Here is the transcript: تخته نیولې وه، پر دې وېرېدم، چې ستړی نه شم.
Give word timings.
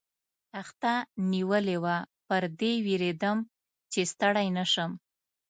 تخته 0.53 0.93
نیولې 1.31 1.77
وه، 1.83 1.97
پر 2.27 2.43
دې 2.59 2.71
وېرېدم، 2.85 3.37
چې 3.91 3.99
ستړی 4.11 4.47
نه 4.57 4.65
شم. 4.71 4.91